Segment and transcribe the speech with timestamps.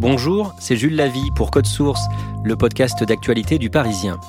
[0.00, 2.02] Bonjour, c'est Jules Lavie pour Code Source,
[2.44, 4.20] le podcast d'actualité du Parisien.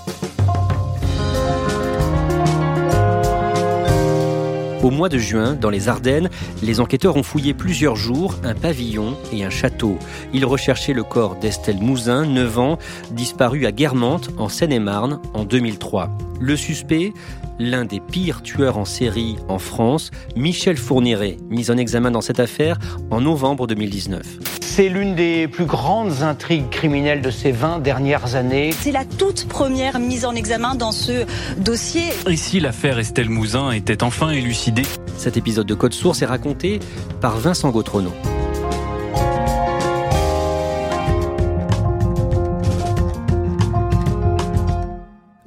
[4.82, 6.30] Au mois de juin, dans les Ardennes,
[6.64, 10.00] les enquêteurs ont fouillé plusieurs jours un pavillon et un château.
[10.34, 12.80] Ils recherchaient le corps d'Estelle Mouzin, 9 ans,
[13.12, 16.10] disparue à Guermantes, en Seine-et-Marne, en 2003.
[16.40, 17.14] Le suspect,
[17.60, 22.40] l'un des pires tueurs en série en France, Michel Fourniret, mis en examen dans cette
[22.40, 22.80] affaire
[23.12, 24.60] en novembre 2019.
[24.62, 28.72] C'est l'une des plus grandes intrigues criminelles de ces 20 dernières années.
[28.72, 31.26] C'est la toute première mise en examen dans ce
[31.58, 32.04] dossier.
[32.30, 34.86] Ici, l'affaire Estelle Mouzin était enfin élucidée?
[35.18, 36.80] Cet épisode de Code Source est raconté
[37.20, 38.14] par Vincent Gautrono.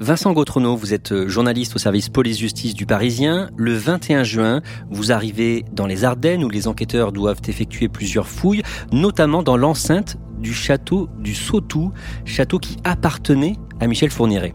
[0.03, 3.51] Vincent Gautrono, vous êtes euh, journaliste au service police-justice du Parisien.
[3.57, 8.63] Le 21 juin, vous arrivez dans les Ardennes où les enquêteurs doivent effectuer plusieurs fouilles,
[8.91, 11.93] notamment dans l'enceinte du château du Sautou,
[12.25, 14.55] château qui appartenait à Michel Fourniret.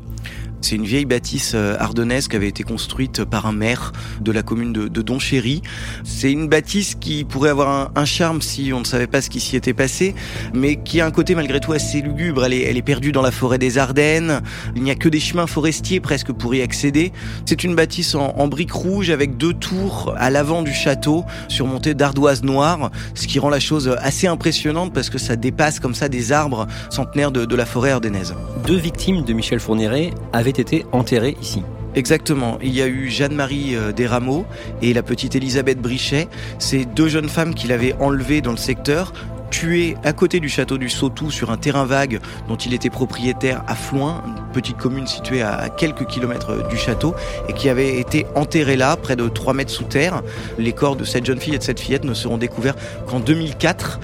[0.67, 4.43] C'est une vieille bâtisse euh, ardennaise qui avait été construite par un maire de la
[4.43, 5.61] commune de, de Donchéry.
[6.03, 9.39] C'est une bâtisse qui pourrait avoir un, charme si on ne savait pas ce qui
[9.39, 10.13] s'y était passé,
[10.53, 12.43] mais qui a un côté malgré tout assez lugubre.
[12.43, 14.41] Elle est, elle est perdue dans la forêt des Ardennes.
[14.75, 17.13] Il n'y a que des chemins forestiers presque pour y accéder.
[17.45, 21.93] C'est une bâtisse en, en briques rouges avec deux tours à l'avant du château, surmontées
[21.93, 26.09] d'ardoises noires, ce qui rend la chose assez impressionnante parce que ça dépasse comme ça
[26.09, 28.35] des arbres centenaires de, de la forêt ardennaise.
[28.65, 31.63] Deux victimes de Michel Fourniret avaient été enterrés ici.
[31.95, 32.59] Exactement.
[32.61, 34.45] Il y a eu Jeanne-Marie Desrameaux
[34.81, 36.27] et la petite Elisabeth Brichet.
[36.59, 39.13] Ces deux jeunes femmes qu'il avait enlevées dans le secteur
[39.49, 43.63] tué à côté du château du Sautou sur un terrain vague dont il était propriétaire
[43.67, 47.15] à Floin, une petite commune située à quelques kilomètres du château
[47.47, 50.21] et qui avait été enterré là, près de 3 mètres sous terre.
[50.57, 52.75] Les corps de cette jeune fille et de cette fillette ne seront découverts
[53.07, 53.99] qu'en 2004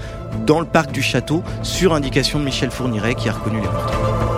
[0.45, 4.32] dans le parc du château sur indication de Michel Fourniret qui a reconnu les meurtres.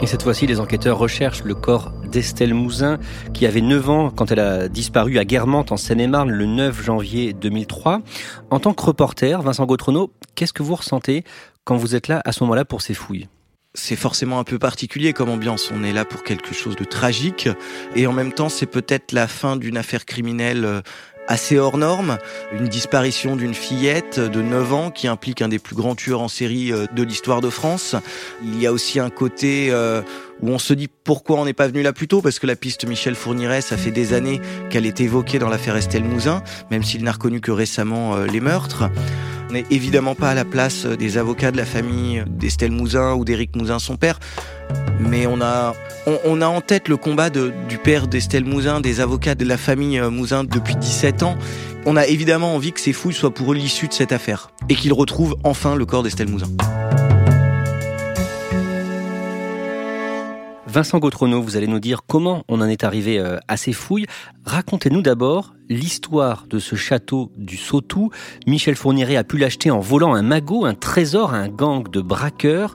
[0.00, 2.98] Et cette fois-ci, les enquêteurs recherchent le corps d'Estelle Mouzin,
[3.32, 7.32] qui avait 9 ans quand elle a disparu à Guermantes, en Seine-et-Marne, le 9 janvier
[7.32, 8.02] 2003.
[8.50, 11.24] En tant que reporter, Vincent Gautrono, qu'est-ce que vous ressentez
[11.64, 13.28] quand vous êtes là, à ce moment-là, pour ces fouilles?
[13.76, 15.72] C'est forcément un peu particulier comme ambiance.
[15.74, 17.48] On est là pour quelque chose de tragique
[17.96, 20.82] et en même temps, c'est peut-être la fin d'une affaire criminelle
[21.28, 22.18] assez hors norme,
[22.52, 26.28] une disparition d'une fillette de 9 ans qui implique un des plus grands tueurs en
[26.28, 27.96] série de l'histoire de France.
[28.42, 29.72] Il y a aussi un côté
[30.42, 32.56] où on se dit pourquoi on n'est pas venu là plus tôt, parce que la
[32.56, 34.40] piste Michel Fourniret, ça fait des années
[34.70, 38.90] qu'elle est évoquée dans l'affaire Estelle Mouzin, même s'il n'a reconnu que récemment les meurtres.
[39.54, 43.54] N'est évidemment pas à la place des avocats de la famille d'Estelle Mouzin ou d'Éric
[43.54, 44.18] Mouzin, son père,
[44.98, 45.76] mais on a,
[46.24, 50.00] on, a en tête le combat du père d'Estelle Mouzin, des avocats de la famille
[50.00, 51.36] Mouzin depuis 17 ans.
[51.86, 54.74] On a évidemment envie que ces fouilles soient pour eux l'issue de cette affaire et
[54.74, 56.48] qu'ils retrouvent enfin le corps d'Estelle Mouzin.
[60.74, 64.06] Vincent Gautrono, vous allez nous dire comment on en est arrivé à ces fouilles.
[64.44, 68.10] Racontez-nous d'abord l'histoire de ce château du Sautou.
[68.48, 72.00] Michel Fourniret a pu l'acheter en volant un magot, un trésor à un gang de
[72.00, 72.74] braqueurs.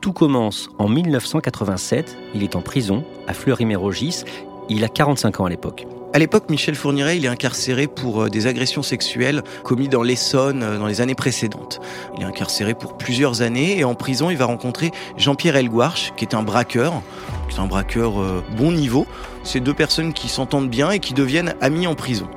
[0.00, 2.18] Tout commence en 1987.
[2.34, 4.24] Il est en prison à Fleury-Mérogis.
[4.68, 5.86] Il a 45 ans à l'époque.
[6.12, 10.62] À l'époque, Michel Fourniret, il est incarcéré pour euh, des agressions sexuelles commises dans l'Essonne
[10.62, 11.80] euh, dans les années précédentes.
[12.16, 16.24] Il est incarcéré pour plusieurs années et en prison, il va rencontrer Jean-Pierre Elguarche, qui
[16.24, 17.02] est un braqueur,
[17.48, 19.06] qui est un braqueur euh, bon niveau.
[19.42, 22.28] C'est deux personnes qui s'entendent bien et qui deviennent amis en prison.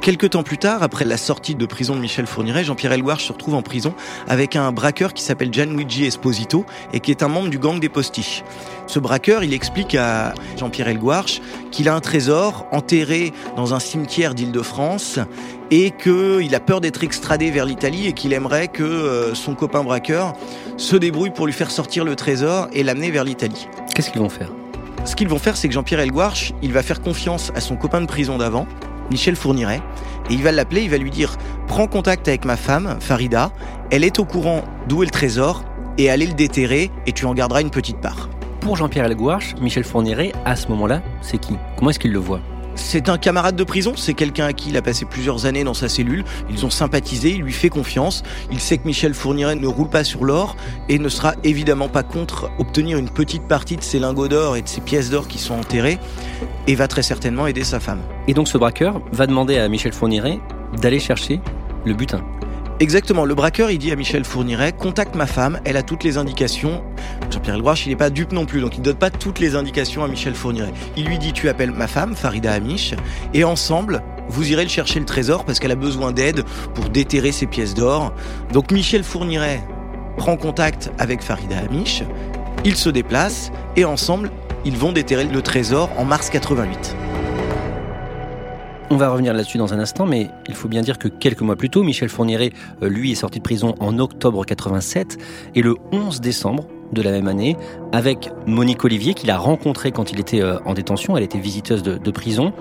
[0.00, 3.32] Quelques temps plus tard, après la sortie de prison de Michel Fourniret, Jean-Pierre Elguarche se
[3.32, 3.92] retrouve en prison
[4.28, 6.64] avec un braqueur qui s'appelle Gianluigi Esposito
[6.94, 8.42] et qui est un membre du gang des postiches.
[8.86, 14.34] Ce braqueur, il explique à Jean-Pierre Elguarche qu'il a un trésor enterré dans un cimetière
[14.34, 15.18] d'Île-de-France
[15.70, 19.84] et qu'il a peur d'être extradé vers l'Italie et qu'il aimerait que euh, son copain
[19.84, 20.32] braqueur
[20.78, 23.68] se débrouille pour lui faire sortir le trésor et l'amener vers l'Italie.
[23.94, 24.50] Qu'est-ce qu'ils vont faire?
[25.04, 28.00] Ce qu'ils vont faire, c'est que Jean-Pierre Elguarche, il va faire confiance à son copain
[28.00, 28.66] de prison d'avant,
[29.10, 29.82] Michel Fourniret,
[30.28, 31.36] et il va l'appeler, il va lui dire
[31.66, 33.50] Prends contact avec ma femme, Farida,
[33.90, 35.64] elle est au courant d'où est le trésor,
[35.98, 38.28] et allez le déterrer, et tu en garderas une petite part.
[38.60, 41.56] Pour Jean-Pierre Elgouarche, Michel Fourniret, à ce moment-là, c'est qui?
[41.76, 42.40] Comment est-ce qu'il le voit?
[42.80, 45.74] C'est un camarade de prison, c'est quelqu'un à qui il a passé plusieurs années dans
[45.74, 46.24] sa cellule.
[46.50, 48.22] Ils ont sympathisé, il lui fait confiance.
[48.50, 50.56] Il sait que Michel Fourniret ne roule pas sur l'or
[50.88, 54.62] et ne sera évidemment pas contre obtenir une petite partie de ses lingots d'or et
[54.62, 55.98] de ses pièces d'or qui sont enterrées
[56.66, 58.00] et va très certainement aider sa femme.
[58.26, 60.40] Et donc ce braqueur va demander à Michel Fourniret
[60.80, 61.40] d'aller chercher
[61.84, 62.24] le butin.
[62.80, 66.16] Exactement, le braqueur il dit à Michel Fourniret contacte ma femme, elle a toutes les
[66.16, 66.82] indications.
[67.30, 69.54] Jean-Pierre Elgouarche il n'est pas dupe non plus, donc il ne donne pas toutes les
[69.54, 70.72] indications à Michel Fourniret.
[70.96, 72.94] Il lui dit tu appelles ma femme, Farida Amish,
[73.34, 76.42] et ensemble vous irez le chercher le trésor parce qu'elle a besoin d'aide
[76.74, 78.14] pour déterrer ses pièces d'or.
[78.54, 79.62] Donc Michel Fourniret
[80.16, 82.02] prend contact avec Farida Amish,
[82.64, 84.30] ils se déplacent et ensemble
[84.64, 86.96] ils vont déterrer le trésor en mars 88.
[88.92, 91.54] On va revenir là-dessus dans un instant, mais il faut bien dire que quelques mois
[91.54, 92.50] plus tôt, Michel Fourniret,
[92.82, 95.16] euh, lui, est sorti de prison en octobre 87,
[95.54, 97.56] et le 11 décembre de la même année,
[97.92, 101.84] avec Monique Olivier, qu'il a rencontrée quand il était euh, en détention, elle était visiteuse
[101.84, 102.52] de, prison,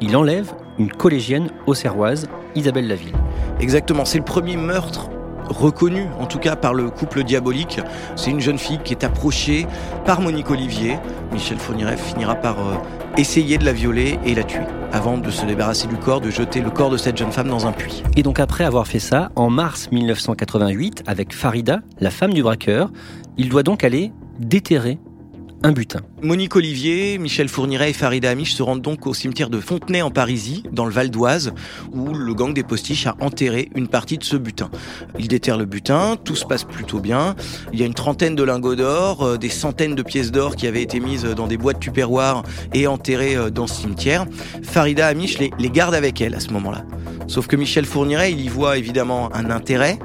[0.00, 3.16] il enlève une collégienne auxerroise, Isabelle Laville.
[3.58, 5.10] Exactement, c'est le premier meurtre
[5.48, 7.80] reconnu, en tout cas par le couple diabolique.
[8.16, 9.66] C'est une jeune fille qui est approchée
[10.04, 10.98] par Monique Olivier.
[11.32, 12.74] Michel Fourniret finira par euh,
[13.16, 16.60] essayer de la violer et la tuer, avant de se débarrasser du corps, de jeter
[16.60, 18.02] le corps de cette jeune femme dans un puits.
[18.16, 22.90] Et donc après avoir fait ça, en mars 1988, avec Farida, la femme du braqueur,
[23.36, 24.98] il doit donc aller déterrer
[26.22, 30.10] Monique Olivier, Michel Fourniret et Farida Amiche se rendent donc au cimetière de Fontenay en
[30.10, 31.52] Parisie, dans le Val d'Oise,
[31.92, 34.70] où le gang des postiches a enterré une partie de ce butin.
[35.20, 37.36] Ils déterrent le butin, tout se passe plutôt bien.
[37.72, 40.66] Il y a une trentaine de lingots d'or, euh, des centaines de pièces d'or qui
[40.66, 42.42] avaient été mises dans des boîtes tupperwares
[42.74, 44.26] et enterrées euh, dans ce cimetière.
[44.64, 46.84] Farida Amiche les garde avec elle à ce moment-là.
[47.26, 49.98] Sauf que Michel Fourniret, il y voit évidemment un intérêt.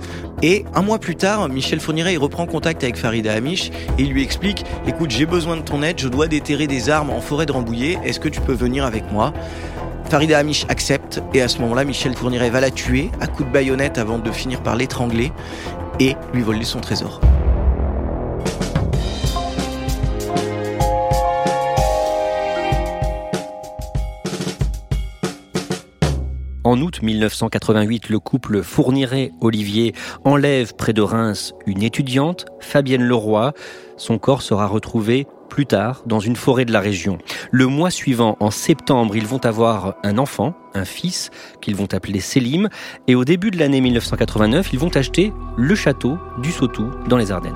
[0.43, 4.11] Et un mois plus tard, Michel Fourniret, il reprend contact avec Farida Amish et il
[4.11, 7.47] lui explique, écoute, j'ai besoin de ton aide, je dois déterrer des armes en forêt
[7.47, 9.33] de Rambouillet, est-ce que tu peux venir avec moi?
[10.09, 13.53] Farida Amish accepte et à ce moment-là, Michel Fourniret va la tuer à coups de
[13.53, 15.31] baïonnette avant de finir par l'étrangler
[15.99, 17.19] et lui voler son trésor.
[26.67, 29.93] En août 1988, le couple Fourniret-Olivier
[30.25, 33.53] enlève près de Reims une étudiante, Fabienne Leroy.
[33.95, 37.19] Son corps sera retrouvé plus tard dans une forêt de la région.
[37.51, 41.29] Le mois suivant, en septembre, ils vont avoir un enfant, un fils,
[41.61, 42.67] qu'ils vont appeler Selim.
[43.07, 47.31] Et au début de l'année 1989, ils vont acheter le château du Sautou dans les
[47.31, 47.55] Ardennes.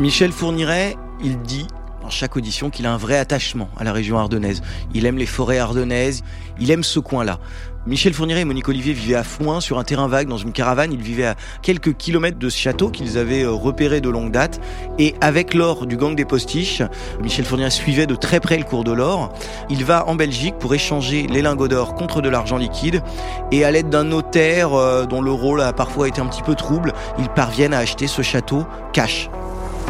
[0.00, 1.68] Michel Fourniret, il dit
[2.02, 4.60] dans chaque audition qu'il a un vrai attachement à la région ardennaise.
[4.92, 6.24] Il aime les forêts ardennaises,
[6.58, 7.38] il aime ce coin-là.
[7.84, 10.92] Michel Fourniret et Monique Olivier vivaient à Foin sur un terrain vague dans une caravane.
[10.92, 14.60] Ils vivaient à quelques kilomètres de ce château qu'ils avaient euh, repéré de longue date.
[15.00, 16.82] Et avec l'or du gang des postiches,
[17.20, 19.32] Michel Fourniret suivait de très près le cours de l'or.
[19.68, 23.02] Il va en Belgique pour échanger les lingots d'or contre de l'argent liquide.
[23.50, 26.54] Et à l'aide d'un notaire euh, dont le rôle a parfois été un petit peu
[26.54, 29.28] trouble, ils parviennent à acheter ce château cash.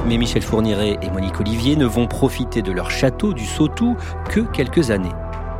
[0.07, 3.99] Mais Michel Fourniret et Monique Olivier ne vont profiter de leur château du Sautou
[4.31, 5.13] que quelques années.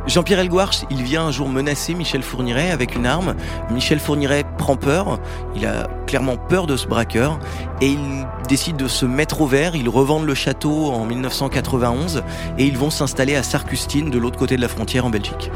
[0.05, 3.35] Jean-Pierre Elguarche, il vient un jour menacer Michel Fourniret avec une arme.
[3.71, 5.19] Michel Fourniret prend peur,
[5.55, 7.39] il a clairement peur de ce braqueur
[7.79, 9.77] et il décide de se mettre au vert.
[9.77, 12.23] Ils revendent le château en 1991
[12.57, 15.49] et ils vont s'installer à Sarcustine de l'autre côté de la frontière en Belgique.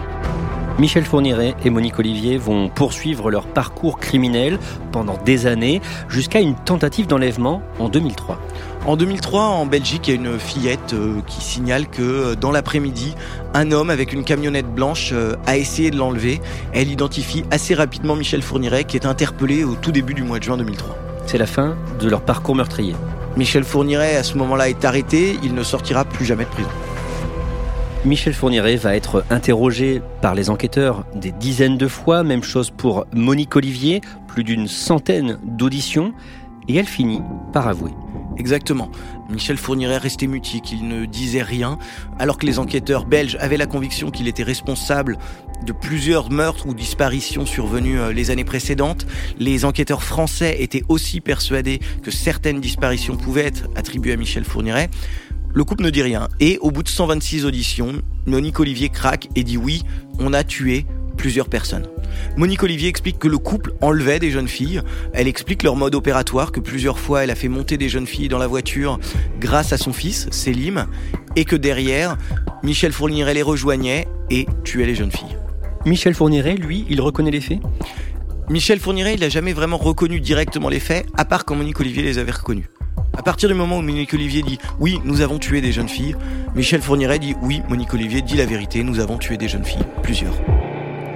[0.80, 4.60] Michel Fourniret et Monique Olivier vont poursuivre leur parcours criminel
[4.92, 8.40] pendant des années jusqu'à une tentative d'enlèvement en 2003.
[8.88, 12.52] En 2003, en Belgique, il y a une fillette euh, qui signale que euh, dans
[12.52, 13.16] l'après-midi,
[13.54, 16.40] un homme avec une camionnette blanche euh, a essayé de l'enlever.
[16.72, 20.46] Elle identifie assez rapidement Michel Fourniret qui est interpellé au tout début du mois de
[20.46, 20.98] juin 2003.
[21.26, 22.96] C'est la fin de leur parcours meurtrier.
[23.36, 25.38] Michel Fourniret, à ce moment-là, est arrêté.
[25.44, 26.70] Il ne sortira plus jamais de prison.
[28.06, 33.06] Michel Fourniret va être interrogé par les enquêteurs des dizaines de fois, même chose pour
[33.14, 36.14] Monique Olivier, plus d'une centaine d'auditions,
[36.70, 37.92] et elle finit par avouer.
[38.38, 38.92] Exactement.
[39.30, 41.78] Michel Fourniret restait mutique, il ne disait rien,
[42.20, 45.18] alors que les enquêteurs belges avaient la conviction qu'il était responsable
[45.66, 49.08] de plusieurs meurtres ou disparitions survenus euh, les années précédentes.
[49.40, 54.90] Les enquêteurs français étaient aussi persuadés que certaines disparitions pouvaient être attribuées à Michel Fourniret.
[55.54, 56.28] Le couple ne dit rien.
[56.40, 59.84] Et au bout de 126 auditions, Monique Olivier craque et dit oui,
[60.20, 60.86] on a tué
[61.18, 61.88] plusieurs personnes.
[62.38, 64.82] Monique Olivier explique que le couple enlevait des jeunes filles.
[65.14, 68.30] Elle explique leur mode opératoire, que plusieurs fois elle a fait monter des jeunes filles
[68.30, 69.00] dans la voiture
[69.40, 70.88] grâce à son fils, Selim,
[71.36, 72.18] et que derrière,
[72.64, 75.36] Michel Fourniret les rejoignait et tuait les jeunes filles.
[75.86, 77.60] Michel Fourniret, lui, il reconnaît les faits?
[78.50, 82.04] Michel Fourniret, il n'a jamais vraiment reconnu directement les faits, à part quand Monique Olivier
[82.04, 82.68] les avait reconnus.
[83.18, 86.16] À partir du moment où Monique Olivier dit oui, nous avons tué des jeunes filles,
[86.56, 89.86] Michel Fourniret dit oui, Monique Olivier dit la vérité, nous avons tué des jeunes filles,
[90.04, 90.34] plusieurs.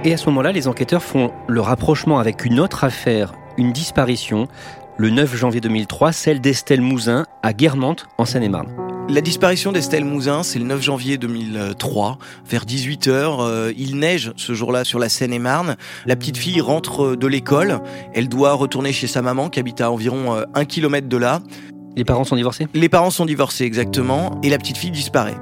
[0.04, 4.48] Et à ce moment-là, les enquêteurs font le rapprochement avec une autre affaire, une disparition,
[4.96, 8.66] le 9 janvier 2003, celle d'Estelle Mouzin à Guermantes, en Seine-et-Marne.
[9.08, 13.10] La disparition d'Estelle Mouzin, c'est le 9 janvier 2003, vers 18h.
[13.12, 15.76] Euh, il neige ce jour-là sur la Seine-et-Marne.
[16.04, 17.80] La petite fille rentre de l'école.
[18.12, 21.42] Elle doit retourner chez sa maman qui habite à environ euh, un kilomètre de là.
[21.96, 22.66] Les parents sont divorcés?
[22.74, 24.40] Les parents sont divorcés, exactement.
[24.42, 25.36] Et la petite fille disparaît.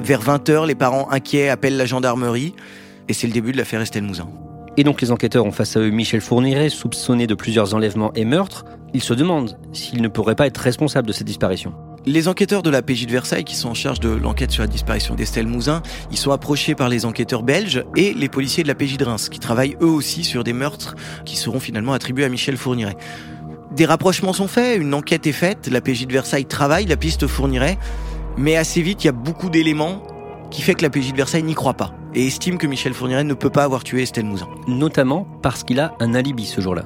[0.00, 2.54] Vers 20h, les parents inquiets appellent la gendarmerie.
[3.08, 4.28] Et c'est le début de l'affaire Estelle Mouzin.
[4.76, 8.24] Et donc les enquêteurs ont face à eux Michel Fourniret, soupçonné de plusieurs enlèvements et
[8.24, 8.64] meurtres.
[8.94, 11.74] Ils se demandent s'il ne pourrait pas être responsable de cette disparition.
[12.06, 14.66] Les enquêteurs de la PJ de Versailles, qui sont en charge de l'enquête sur la
[14.66, 18.74] disparition d'Estelle Mouzin, ils sont approchés par les enquêteurs belges et les policiers de la
[18.74, 22.28] PJ de Reims, qui travaillent eux aussi sur des meurtres qui seront finalement attribués à
[22.28, 22.96] Michel Fourniret.
[23.72, 27.26] Des rapprochements sont faits, une enquête est faite, la PJ de Versailles travaille, la piste
[27.26, 27.78] Fourniret,
[28.36, 30.02] mais assez vite, il y a beaucoup d'éléments
[30.50, 33.24] qui fait que la PJ de Versailles n'y croit pas et estime que Michel Fourniret
[33.24, 34.48] ne peut pas avoir tué Estelle Mouzin.
[34.66, 36.84] Notamment parce qu'il a un alibi ce jour-là.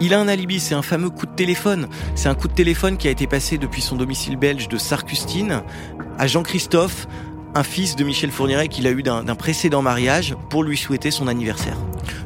[0.00, 1.88] Il a un alibi, c'est un fameux coup de téléphone.
[2.14, 5.62] C'est un coup de téléphone qui a été passé depuis son domicile belge de Sarcustine
[6.18, 7.08] à Jean-Christophe,
[7.54, 11.26] un fils de Michel Fourniret qu'il a eu d'un précédent mariage pour lui souhaiter son
[11.26, 11.76] anniversaire.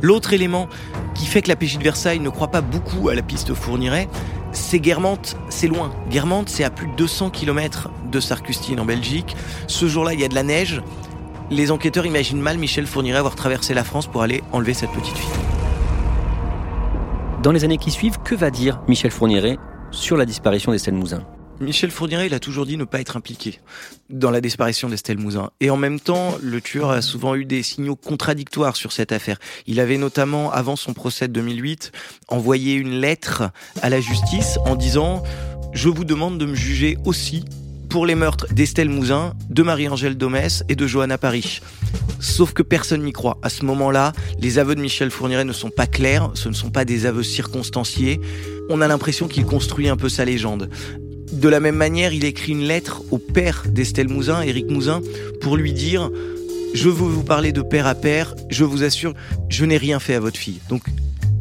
[0.03, 0.69] L'autre élément
[1.15, 4.09] qui fait que la PJ de Versailles ne croit pas beaucoup à la piste Fourniret,
[4.53, 5.91] c'est Guermantes, c'est loin.
[6.11, 9.35] Guermantes, c'est à plus de 200 km de Sarcustine en Belgique.
[9.67, 10.83] Ce jour-là, il y a de la neige.
[11.53, 15.19] Les enquêteurs imaginent mal Michel Fourniret avoir traversé la France pour aller enlever cette petite
[15.19, 15.29] fille.
[17.43, 19.59] Dans les années qui suivent, que va dire Michel Fourniret
[19.91, 21.27] sur la disparition d'Estelle Mouzin
[21.61, 23.61] Michel Fourniret, il a toujours dit ne pas être impliqué
[24.09, 25.51] dans la disparition d'Estelle Mouzin.
[25.61, 29.37] Et en même temps, le tueur a souvent eu des signaux contradictoires sur cette affaire.
[29.67, 31.93] Il avait notamment, avant son procès de 2008,
[32.29, 33.51] envoyé une lettre
[33.83, 35.23] à la justice en disant
[35.75, 37.45] je vous demande de me juger aussi
[37.93, 41.61] pour les meurtres d'Estelle Mouzin, de Marie-Angèle Domès et de Johanna Paris.
[42.21, 43.37] Sauf que personne n'y croit.
[43.43, 46.71] À ce moment-là, les aveux de Michel Fourniret ne sont pas clairs, ce ne sont
[46.71, 48.19] pas des aveux circonstanciés.
[48.71, 50.71] On a l'impression qu'il construit un peu sa légende.
[51.33, 55.03] De la même manière, il écrit une lettre au père d'Estelle Mouzin, Éric Mouzin,
[55.43, 56.11] pour lui dire
[56.73, 59.13] Je veux vous parler de père à père, je vous assure,
[59.51, 60.61] je n'ai rien fait à votre fille.
[60.71, 60.83] Donc,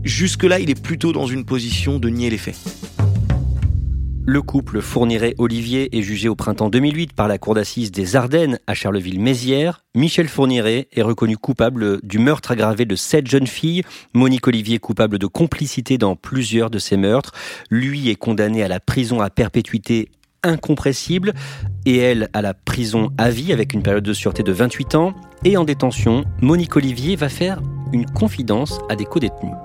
[0.04, 2.58] jusque-là, il est plutôt dans une position de nier les faits.
[4.24, 8.76] Le couple Fourniret-Olivier est jugé au printemps 2008 par la cour d'assises des Ardennes à
[8.76, 9.84] Charleville-Mézières.
[9.96, 13.82] Michel Fourniret est reconnu coupable du meurtre aggravé de sept jeunes filles.
[14.14, 17.34] Monique Olivier coupable de complicité dans plusieurs de ces meurtres.
[17.72, 20.10] Lui est condamné à la prison à perpétuité
[20.44, 21.34] incompressible
[21.88, 25.14] et elle à la prison à vie avec une période de sûreté de 28 ans.
[25.46, 27.60] Et en détention, Monique Olivier va faire
[27.92, 29.56] une confidence à des co-détenus.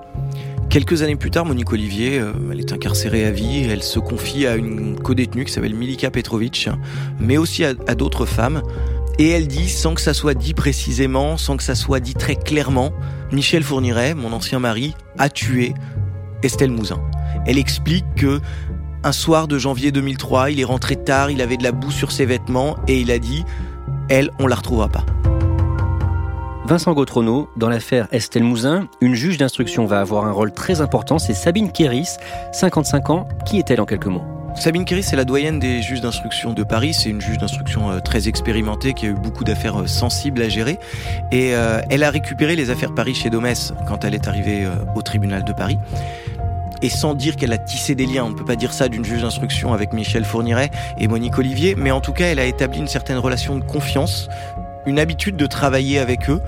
[0.69, 4.45] Quelques années plus tard, Monique Olivier, euh, elle est incarcérée à vie, elle se confie
[4.45, 6.69] à une co-détenue qui s'appelle Milika Petrovic,
[7.19, 8.61] mais aussi à, d'autres femmes.
[9.17, 12.35] Et elle dit, sans que ça soit dit précisément, sans que ça soit dit très
[12.35, 12.91] clairement,
[13.31, 15.73] Michel Fourniret, mon ancien mari, a tué
[16.43, 17.01] Estelle Mouzin.
[17.45, 18.41] Elle explique que
[19.03, 22.11] un soir de janvier 2003, il est rentré tard, il avait de la boue sur
[22.11, 23.45] ses vêtements et il a dit,
[24.09, 25.05] elle, on la retrouvera pas.
[26.67, 31.17] Vincent Gautrono, dans l'affaire Estelle Mouzin, une juge d'instruction va avoir un rôle très important,
[31.17, 32.17] c'est Sabine Kéris,
[32.51, 33.25] 55 ans.
[33.45, 34.23] Qui est-elle en quelques mots?
[34.53, 36.93] Sabine Kéris, c'est la doyenne des juges d'instruction de Paris.
[36.93, 40.49] C'est une juge d'instruction euh, très expérimentée qui a eu beaucoup d'affaires euh, sensibles à
[40.49, 40.77] gérer.
[41.31, 45.01] Et euh, elle a récupéré les affaires Paris chez Domès quand elle est arrivée au
[45.01, 45.77] tribunal de Paris.
[46.81, 49.03] Et sans dire qu'elle a tissé des liens, on ne peut pas dire ça d'une
[49.03, 50.69] juge d'instruction avec Michel Fourniret
[50.99, 54.29] et Monique Olivier, mais en tout cas, elle a établi une certaine relation de confiance,
[54.87, 56.41] une habitude de travailler avec eux,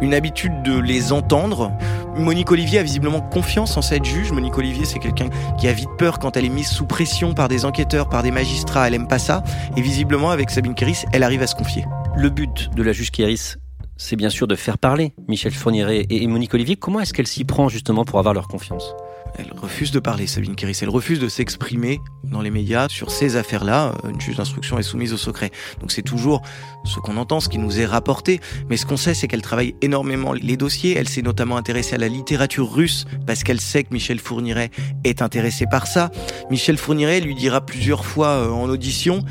[0.00, 1.72] une habitude de les entendre.
[2.16, 4.30] Monique Olivier a visiblement confiance en cette juge.
[4.30, 5.28] Monique Olivier, c'est quelqu'un
[5.58, 8.30] qui a vite peur quand elle est mise sous pression par des enquêteurs, par des
[8.30, 8.86] magistrats.
[8.86, 9.42] Elle aime pas ça.
[9.76, 11.84] Et visiblement, avec Sabine Kéris, elle arrive à se confier.
[12.16, 13.56] Le but de la juge Kéris,
[13.96, 16.76] c'est bien sûr de faire parler Michel Fourniret et Monique Olivier.
[16.76, 18.94] Comment est-ce qu'elle s'y prend justement pour avoir leur confiance?
[19.36, 20.78] Elle refuse de parler, Sabine Kéris.
[20.82, 23.94] Elle refuse de s'exprimer dans les médias sur ces affaires-là.
[24.08, 25.50] Une juge d'instruction est soumise au secret.
[25.80, 26.42] Donc c'est toujours
[26.84, 28.40] ce qu'on entend, ce qui nous est rapporté.
[28.68, 30.96] Mais ce qu'on sait, c'est qu'elle travaille énormément les dossiers.
[30.96, 34.70] Elle s'est notamment intéressée à la littérature russe parce qu'elle sait que Michel Fourniret
[35.02, 36.10] est intéressé par ça.
[36.50, 39.24] Michel Fourniret lui dira plusieurs fois euh, en audition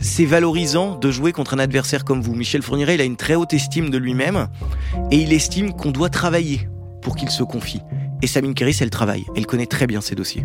[0.00, 2.32] c'est valorisant de jouer contre un adversaire comme vous.
[2.32, 4.46] Michel Fourniret, il a une très haute estime de lui-même
[5.10, 6.68] et il estime qu'on doit travailler
[7.02, 7.80] pour qu'il se confie.
[8.22, 9.24] Et Sabine Kéris, elle travaille.
[9.36, 10.44] Elle connaît très bien ses dossiers.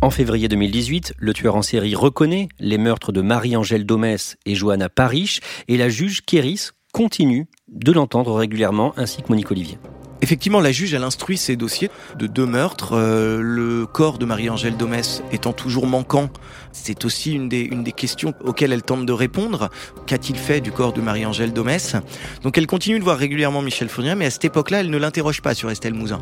[0.00, 4.88] En février 2018, le tueur en série reconnaît les meurtres de Marie-Angèle Domès et Johanna
[4.88, 9.78] Parish et la juge Kéris continue de l'entendre régulièrement ainsi que Monique Olivier.
[10.20, 12.94] Effectivement, la juge, elle instruit ces dossiers de deux meurtres.
[12.94, 16.28] Euh, le corps de Marie-Angèle Domès étant toujours manquant,
[16.72, 19.70] c'est aussi une des, une des questions auxquelles elle tente de répondre.
[20.06, 21.94] Qu'a-t-il fait du corps de Marie-Angèle Domès?
[22.42, 25.40] Donc elle continue de voir régulièrement Michel Fournier, mais à cette époque-là, elle ne l'interroge
[25.40, 26.20] pas sur Estelle Mouzin.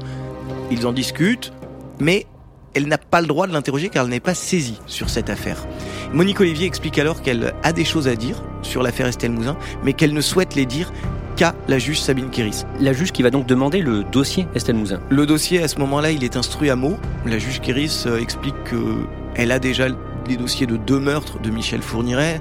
[0.70, 1.52] Ils en discutent,
[1.98, 2.26] mais
[2.74, 5.66] elle n'a pas le droit de l'interroger car elle n'est pas saisie sur cette affaire.
[6.12, 9.94] Monique Olivier explique alors qu'elle a des choses à dire sur l'affaire Estelle Mouzin, mais
[9.94, 10.92] qu'elle ne souhaite les dire
[11.36, 12.64] qu'à la juge Sabine Kéris.
[12.80, 15.00] La juge qui va donc demander le dossier Estelle Mouzin.
[15.10, 16.96] Le dossier, à ce moment-là, il est instruit à mots.
[17.24, 19.86] La juge Kéris euh, explique qu'elle a déjà
[20.26, 22.40] les dossiers de deux meurtres de Michel Fourniret.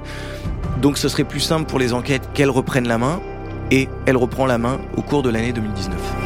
[0.80, 3.20] Donc ce serait plus simple pour les enquêtes qu'elle reprenne la main.
[3.70, 6.25] Et elle reprend la main au cours de l'année 2019.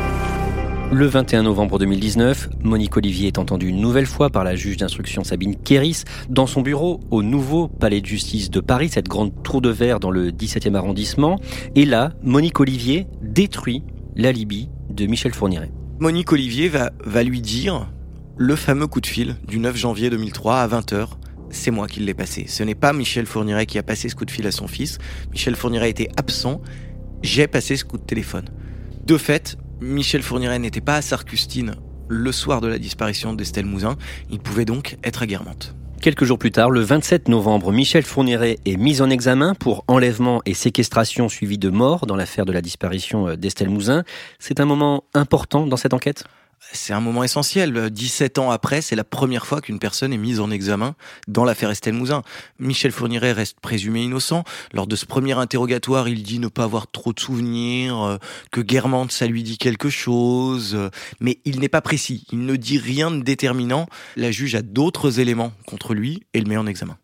[0.93, 5.23] Le 21 novembre 2019, Monique Olivier est entendue une nouvelle fois par la juge d'instruction
[5.23, 9.61] Sabine Kéris dans son bureau au nouveau palais de justice de Paris, cette grande tour
[9.61, 11.39] de verre dans le 17e arrondissement.
[11.77, 13.85] Et là, Monique Olivier détruit
[14.17, 15.71] l'alibi de Michel Fourniret.
[16.01, 17.89] Monique Olivier va, va lui dire
[18.37, 21.07] le fameux coup de fil du 9 janvier 2003 à 20h.
[21.51, 22.47] C'est moi qui l'ai passé.
[22.49, 24.99] Ce n'est pas Michel Fourniret qui a passé ce coup de fil à son fils.
[25.31, 26.61] Michel Fourniret était absent.
[27.23, 28.47] J'ai passé ce coup de téléphone.
[29.07, 31.75] De fait, Michel Fourniret n'était pas à Sarcustine
[32.09, 33.97] le soir de la disparition d'Estelle Mouzin.
[34.31, 35.75] Il pouvait donc être à Guermantes.
[36.03, 40.43] Quelques jours plus tard, le 27 novembre, Michel Fourniret est mis en examen pour enlèvement
[40.45, 44.05] et séquestration suivi de mort dans l'affaire de la disparition d'Estelle Mouzin.
[44.39, 46.25] C'est un moment important dans cette enquête?
[46.73, 47.91] C'est un moment essentiel.
[47.91, 50.95] 17 ans après, c'est la première fois qu'une personne est mise en examen
[51.29, 52.23] dans l'affaire Estelle Mouzin.
[52.59, 54.45] Michel Fourniret reste présumé innocent.
[54.73, 58.17] Lors de ce premier interrogatoire, il dit ne pas avoir trop de souvenirs, euh,
[58.51, 62.27] que Guermantes, ça lui dit quelque chose, euh, mais il n'est pas précis.
[62.33, 63.87] Il ne dit rien de déterminant.
[64.17, 66.97] La juge a d'autres éléments contre lui et le met en examen.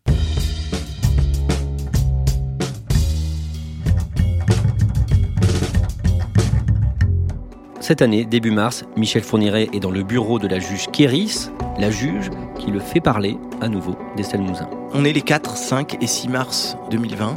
[7.87, 11.89] Cette année, début mars, Michel Fourniret est dans le bureau de la juge Kéris, la
[11.89, 14.69] juge qui le fait parler à nouveau d'Estelle Mouzin.
[14.93, 17.33] On est les 4, 5 et 6 mars 2020.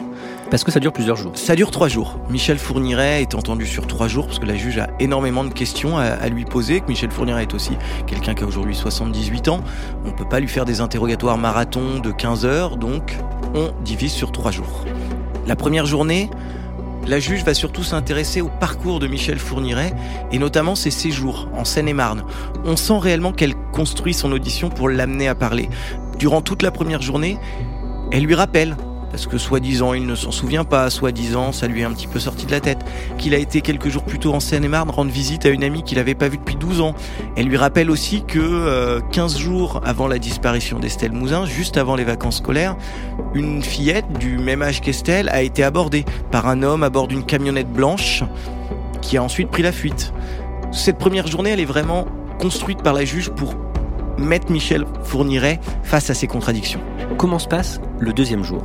[0.51, 1.31] Parce que ça dure plusieurs jours.
[1.37, 2.19] Ça dure trois jours.
[2.31, 5.99] Michel Fourniret est entendu sur trois jours parce que la juge a énormément de questions
[5.99, 6.81] à, lui poser.
[6.81, 7.75] Que Michel Fourniret est aussi
[8.09, 9.61] quelqu'un qui a aujourd'hui 78 ans.
[10.05, 13.17] On peut pas lui faire des interrogatoires marathon de 15 heures, donc
[13.55, 14.85] on divise sur trois jours.
[15.47, 16.29] La première journée,
[17.07, 19.95] la juge va surtout s'intéresser au parcours de Michel Fourniret
[20.33, 22.25] et notamment ses séjours en Seine-et-Marne.
[22.65, 25.69] On sent réellement qu'elle construit son audition pour l'amener à parler.
[26.19, 27.39] Durant toute la première journée,
[28.13, 28.77] elle lui rappelle
[29.11, 32.19] parce que soi-disant il ne s'en souvient pas, soi-disant ça lui est un petit peu
[32.19, 32.79] sorti de la tête,
[33.19, 35.99] qu'il a été quelques jours plus tôt en Seine-et-Marne rendre visite à une amie qu'il
[35.99, 36.95] n'avait pas vue depuis 12 ans.
[37.37, 41.97] Elle lui rappelle aussi que 15 euh, jours avant la disparition d'Estelle Mouzin, juste avant
[41.97, 42.77] les vacances scolaires,
[43.35, 47.25] une fillette du même âge qu'Estelle a été abordée par un homme à bord d'une
[47.25, 48.25] camionnette blanche
[49.03, 50.13] qui a ensuite pris la fuite.
[50.73, 52.07] Cette première journée, elle est vraiment
[52.39, 53.55] construite par la juge pour
[54.19, 56.81] mettre Michel Fourniret face à ses contradictions.
[57.19, 58.63] Comment se passe le deuxième jour?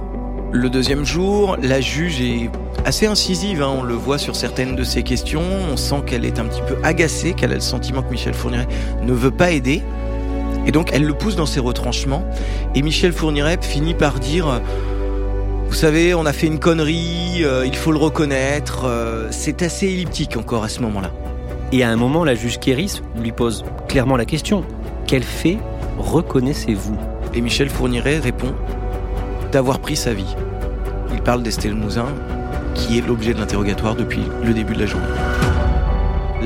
[0.55, 2.49] Le deuxième jour, la juge est
[2.85, 3.73] assez incisive, hein.
[3.77, 6.77] on le voit sur certaines de ses questions, on sent qu'elle est un petit peu
[6.81, 8.67] agacée, qu'elle a le sentiment que Michel Fourniret
[9.03, 9.81] ne veut pas aider.
[10.65, 12.23] Et donc elle le pousse dans ses retranchements.
[12.73, 14.61] Et Michel Fourniret finit par dire
[15.67, 18.85] Vous savez, on a fait une connerie, euh, il faut le reconnaître.
[18.85, 21.11] Euh, c'est assez elliptique encore à ce moment-là.
[21.73, 24.63] Et à un moment, la juge Kéris lui pose clairement la question
[25.05, 25.57] Quel fait
[25.97, 26.97] reconnaissez-vous?
[27.33, 28.53] Et Michel Fourniret répond
[29.51, 30.35] D'avoir pris sa vie.
[31.15, 32.07] Il parle d'Estelle Mouzin,
[32.73, 35.07] qui est l'objet de l'interrogatoire depuis le début de la journée.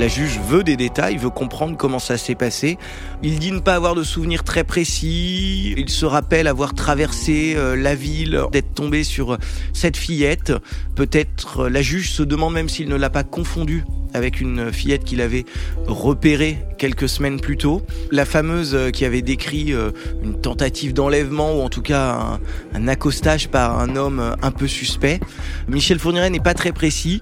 [0.00, 2.78] La juge veut des détails, veut comprendre comment ça s'est passé.
[3.22, 5.74] Il dit ne pas avoir de souvenirs très précis.
[5.76, 9.36] Il se rappelle avoir traversé euh, la ville, d'être tombé sur
[9.74, 10.54] cette fillette.
[10.94, 13.84] Peut-être la juge se demande même s'il ne l'a pas confondue
[14.14, 15.44] avec une fillette qu'il avait
[15.86, 17.82] repérée quelques semaines plus tôt.
[18.10, 19.90] La fameuse euh, qui avait décrit euh,
[20.22, 22.38] une tentative d'enlèvement ou en tout cas
[22.74, 25.20] un, accostage par un homme euh, un peu suspect.
[25.68, 27.20] Michel Fourniret n'est pas très précis.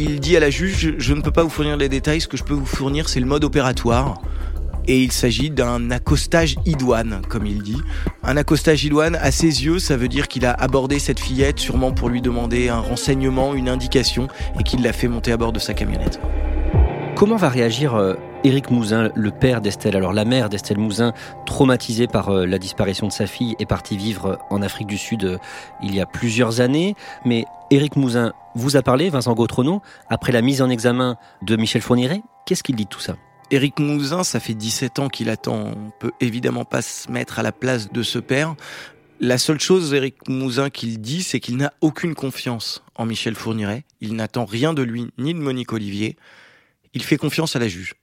[0.00, 2.36] Il dit à la juge, je ne peux pas vous fournir les détails, ce que
[2.36, 4.22] je peux vous fournir c'est le mode opératoire
[4.86, 7.82] et il s'agit d'un accostage idoine, comme il dit.
[8.22, 11.90] Un accostage idoine, à ses yeux, ça veut dire qu'il a abordé cette fillette sûrement
[11.92, 15.58] pour lui demander un renseignement, une indication, et qu'il l'a fait monter à bord de
[15.58, 16.20] sa camionnette.
[17.16, 21.12] Comment va réagir euh, Éric Mouzin, le père d'Estelle Alors la mère d'Estelle Mouzin,
[21.44, 25.24] traumatisée par euh, la disparition de sa fille, est partie vivre en Afrique du Sud
[25.24, 25.38] euh,
[25.82, 26.94] il y a plusieurs années.
[27.24, 31.82] Mais Éric Mouzin vous a parlé, Vincent Gautrono, après la mise en examen de Michel
[31.82, 32.22] Fourniret.
[32.46, 33.16] Qu'est-ce qu'il dit de tout ça?
[33.50, 35.72] Éric Mouzin, ça fait 17 ans qu'il attend.
[35.76, 38.54] On peut évidemment pas se mettre à la place de ce père.
[39.18, 43.84] La seule chose, Éric Mouzin, qu'il dit, c'est qu'il n'a aucune confiance en Michel Fourniret.
[44.00, 46.16] Il n'attend rien de lui, ni de Monique Olivier.
[46.94, 47.94] Il fait confiance à la juge.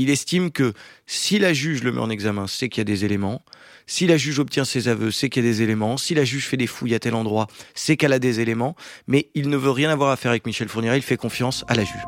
[0.00, 0.72] Il estime que
[1.04, 3.42] si la juge le met en examen, c'est qu'il y a des éléments.
[3.86, 5.98] Si la juge obtient ses aveux, c'est qu'il y a des éléments.
[5.98, 8.76] Si la juge fait des fouilles à tel endroit, c'est qu'elle a des éléments.
[9.08, 10.96] Mais il ne veut rien avoir à faire avec Michel Fourniret.
[10.96, 12.00] Il fait confiance à la juge.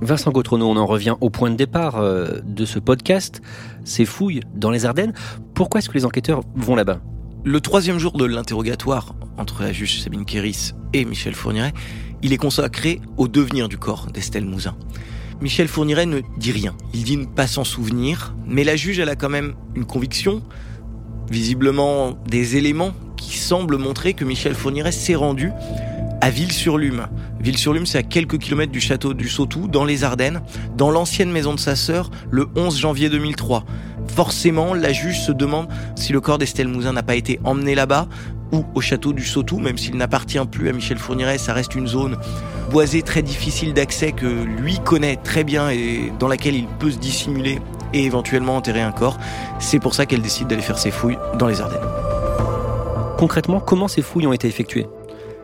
[0.00, 3.42] Vincent Gautrono, on en revient au point de départ euh, de ce podcast,
[3.84, 5.12] ces fouilles dans les Ardennes.
[5.52, 7.02] Pourquoi est-ce que les enquêteurs vont là-bas?
[7.44, 11.74] Le troisième jour de l'interrogatoire entre la juge Sabine Kéris et Michel Fourniret,
[12.22, 14.74] il est consacré au devenir du corps d'Estelle Mouzin.
[15.40, 19.08] Michel Fourniret ne dit rien, il dit ne pas s'en souvenir, mais la juge, elle
[19.08, 20.42] a quand même une conviction,
[21.30, 25.50] visiblement des éléments qui semblent montrer que Michel Fourniret s'est rendu
[26.20, 27.06] à Ville-sur-Lume.
[27.40, 30.42] Ville-sur-Lume, c'est à quelques kilomètres du château du Sautou, dans les Ardennes,
[30.76, 33.64] dans l'ancienne maison de sa sœur, le 11 janvier 2003.
[34.14, 38.08] Forcément, la juge se demande si le corps d'Estelle Mouzin n'a pas été emmené là-bas
[38.52, 41.86] ou au château du Sautou, même s'il n'appartient plus à Michel Fourniret, ça reste une
[41.86, 42.16] zone
[42.70, 46.98] boisée très difficile d'accès que lui connaît très bien et dans laquelle il peut se
[46.98, 47.58] dissimuler
[47.92, 49.18] et éventuellement enterrer un corps.
[49.58, 51.80] C'est pour ça qu'elle décide d'aller faire ses fouilles dans les Ardennes.
[53.18, 54.86] Concrètement, comment ces fouilles ont été effectuées?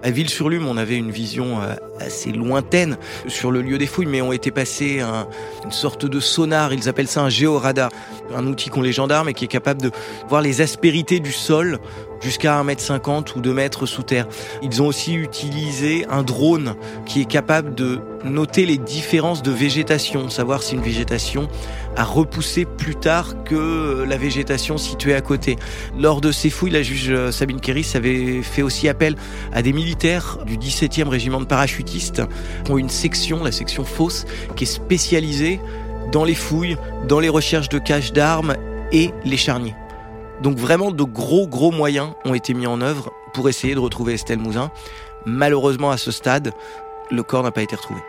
[0.03, 4.23] À Ville-sur-Lume, on avait une vision euh, assez lointaine sur le lieu des fouilles, mais
[4.23, 5.27] ont été passés un,
[5.65, 7.91] une sorte de sonar, ils appellent ça un géoradar,
[8.35, 9.91] un outil qu'ont les gendarmes et qui est capable de
[10.29, 11.81] voir les aspérités du sol
[12.27, 14.27] jusqu'à 1m50 ou 2 mètres sous terre.
[14.61, 16.75] Ils ont aussi utilisé un drone
[17.07, 21.49] qui est capable de noter les différences de végétation, savoir si une végétation
[21.95, 25.57] a repoussé plus tard que la végétation située à côté.
[25.97, 29.15] Lors de ces fouilles, la juge Sabine Kéris avait fait aussi appel
[29.53, 32.23] à des militaires du 17e régiment de parachutistes
[32.69, 35.61] ont une section, la section fausse, qui est spécialisée
[36.11, 38.57] dans les fouilles, dans les recherches de caches d'armes
[38.91, 39.75] et les charniers.
[40.43, 44.15] Donc vraiment de gros gros moyens ont été mis en œuvre pour essayer de retrouver
[44.15, 44.71] Estelle Mouzin.
[45.25, 46.53] Malheureusement à ce stade,
[47.11, 48.01] le corps n'a pas été retrouvé.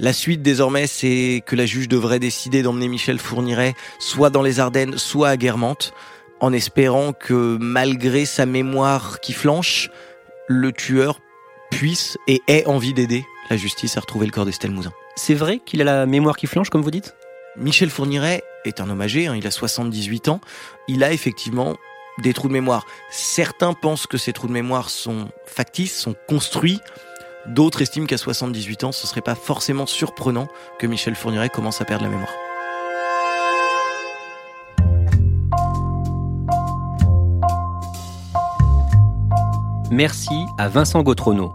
[0.00, 4.58] La suite désormais, c'est que la juge devrait décider d'emmener Michel Fourniret soit dans les
[4.58, 5.94] Ardennes, soit à Guermantes,
[6.40, 9.90] en espérant que malgré sa mémoire qui flanche,
[10.48, 11.20] le tueur
[11.70, 14.92] puisse et ait envie d'aider la justice à retrouver le corps d'Estelle Mouzin.
[15.14, 17.14] C'est vrai qu'il a la mémoire qui flanche, comme vous dites?
[17.56, 20.40] Michel Fourniret est un homme âgé, hein, il a 78 ans.
[20.88, 21.76] Il a effectivement
[22.18, 22.84] des trous de mémoire.
[23.10, 26.80] Certains pensent que ces trous de mémoire sont factices, sont construits.
[27.46, 31.84] D'autres estiment qu'à 78 ans, ce serait pas forcément surprenant que Michel Fourniret commence à
[31.84, 32.32] perdre la mémoire.
[39.90, 41.54] Merci à Vincent Gautrono.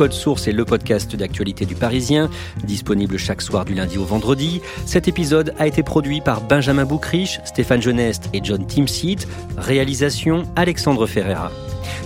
[0.00, 2.30] Code Source est le podcast d'actualité du Parisien,
[2.64, 4.62] disponible chaque soir du lundi au vendredi.
[4.86, 9.18] Cet épisode a été produit par Benjamin Boucriche, Stéphane Genest et John Timsit.
[9.58, 11.52] Réalisation Alexandre Ferreira.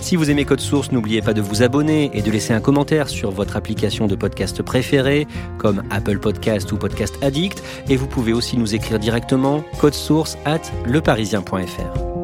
[0.01, 3.07] Si vous aimez Code Source, n'oubliez pas de vous abonner et de laisser un commentaire
[3.07, 5.25] sur votre application de podcast préférée,
[5.57, 7.63] comme Apple Podcast ou Podcast Addict.
[7.87, 12.14] Et vous pouvez aussi nous écrire directement source at leparisien.fr.